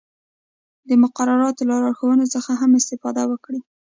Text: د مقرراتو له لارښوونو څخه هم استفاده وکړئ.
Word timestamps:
د 0.87 0.89
مقرراتو 1.03 1.67
له 1.69 1.75
لارښوونو 1.81 2.25
څخه 2.35 2.51
هم 2.61 2.71
استفاده 2.79 3.23
وکړئ. 3.27 3.59